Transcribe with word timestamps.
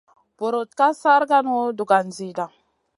Vurutn 0.43 0.79
ka 0.81 0.87
sarkanu 1.01 1.61
dugan 1.83 2.13
zida. 2.21 2.53